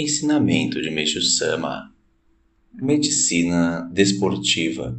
[0.00, 1.92] Ensinamento de Meixo Sama
[2.72, 4.96] Medicina desportiva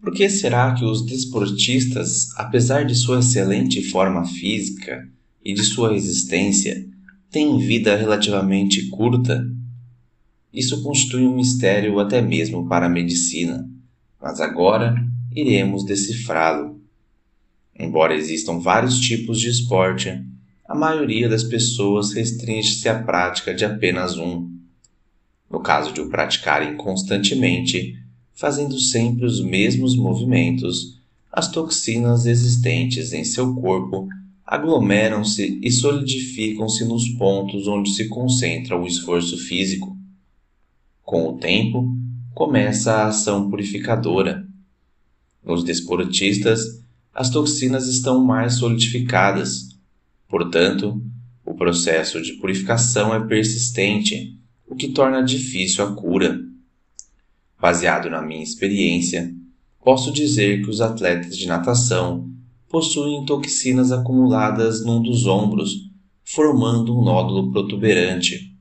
[0.00, 5.08] Por que será que os desportistas, apesar de sua excelente forma física
[5.44, 6.88] e de sua resistência,
[7.30, 9.48] têm vida relativamente curta?
[10.52, 13.70] Isso constitui um mistério até mesmo para a medicina,
[14.20, 14.92] mas agora
[15.30, 16.80] iremos decifrá-lo.
[17.78, 20.20] Embora existam vários tipos de esporte,
[20.76, 24.46] a maioria das pessoas restringe-se à prática de apenas um.
[25.50, 27.98] No caso de o praticarem constantemente,
[28.34, 31.00] fazendo sempre os mesmos movimentos,
[31.32, 34.06] as toxinas existentes em seu corpo
[34.44, 39.96] aglomeram-se e solidificam-se nos pontos onde se concentra o esforço físico.
[41.02, 41.88] Com o tempo,
[42.34, 44.46] começa a ação purificadora.
[45.42, 46.82] Nos desportistas,
[47.14, 49.75] as toxinas estão mais solidificadas.
[50.28, 51.00] Portanto,
[51.44, 56.40] o processo de purificação é persistente, o que torna difícil a cura.
[57.60, 59.32] Baseado na minha experiência,
[59.82, 62.28] posso dizer que os atletas de natação
[62.68, 65.88] possuem toxinas acumuladas num dos ombros,
[66.24, 68.52] formando um nódulo protuberante.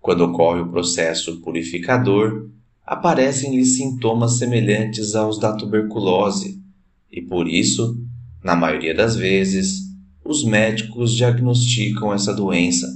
[0.00, 2.48] Quando ocorre o processo purificador,
[2.84, 6.62] aparecem-lhe sintomas semelhantes aos da tuberculose,
[7.10, 8.00] e por isso,
[8.44, 9.85] na maioria das vezes,
[10.26, 12.86] os médicos diagnosticam essa doença.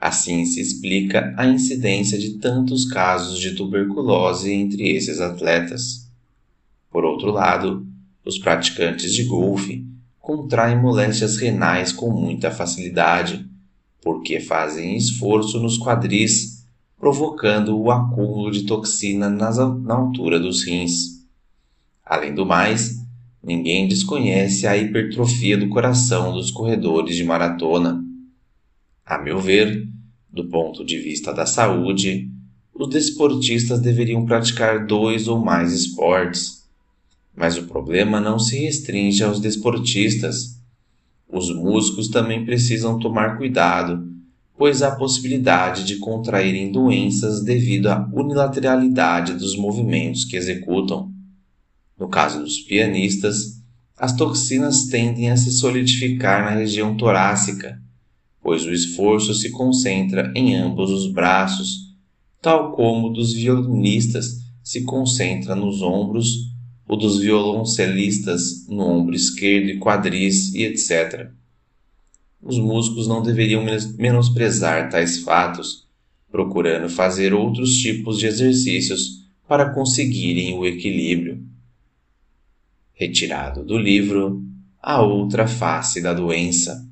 [0.00, 6.10] Assim se explica a incidência de tantos casos de tuberculose entre esses atletas.
[6.90, 7.86] Por outro lado,
[8.24, 9.86] os praticantes de golfe
[10.20, 13.48] contraem moléstias renais com muita facilidade,
[14.00, 16.64] porque fazem esforço nos quadris,
[16.98, 21.24] provocando o acúmulo de toxina nas, na altura dos rins.
[22.04, 23.01] Além do mais,
[23.44, 28.00] Ninguém desconhece a hipertrofia do coração dos corredores de maratona.
[29.04, 29.88] A meu ver,
[30.30, 32.30] do ponto de vista da saúde,
[32.72, 36.62] os desportistas deveriam praticar dois ou mais esportes.
[37.34, 40.60] Mas o problema não se restringe aos desportistas.
[41.28, 44.08] Os músicos também precisam tomar cuidado,
[44.56, 51.11] pois há possibilidade de contraírem doenças devido à unilateralidade dos movimentos que executam.
[52.02, 53.62] No caso dos pianistas,
[53.96, 57.80] as toxinas tendem a se solidificar na região torácica,
[58.42, 61.94] pois o esforço se concentra em ambos os braços,
[62.40, 66.52] tal como o dos violinistas se concentra nos ombros,
[66.88, 71.30] o dos violoncelistas no ombro esquerdo e quadris e etc.
[72.42, 73.64] Os músicos não deveriam
[73.96, 75.86] menosprezar tais fatos,
[76.32, 81.51] procurando fazer outros tipos de exercícios para conseguirem o equilíbrio
[83.02, 84.40] retirado do livro
[84.80, 86.88] A Outra Face da Doença,